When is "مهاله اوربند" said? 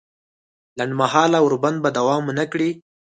1.01-1.77